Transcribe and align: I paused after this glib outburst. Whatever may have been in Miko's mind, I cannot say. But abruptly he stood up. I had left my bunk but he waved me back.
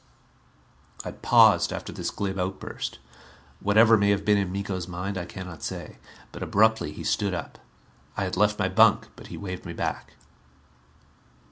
I 1.05 1.11
paused 1.11 1.71
after 1.71 1.93
this 1.93 2.09
glib 2.09 2.39
outburst. 2.39 2.97
Whatever 3.59 3.97
may 3.99 4.09
have 4.09 4.25
been 4.25 4.39
in 4.39 4.51
Miko's 4.51 4.87
mind, 4.87 5.15
I 5.15 5.25
cannot 5.27 5.61
say. 5.61 5.99
But 6.31 6.41
abruptly 6.41 6.91
he 6.91 7.03
stood 7.03 7.35
up. 7.35 7.59
I 8.17 8.23
had 8.23 8.35
left 8.35 8.57
my 8.57 8.67
bunk 8.67 9.09
but 9.15 9.27
he 9.27 9.37
waved 9.37 9.63
me 9.63 9.73
back. 9.73 10.13